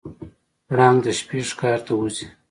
پړانګ 0.67 0.97
د 1.05 1.07
شپې 1.19 1.39
ښکار 1.49 1.79
ته 1.85 1.91
وځي. 1.99 2.25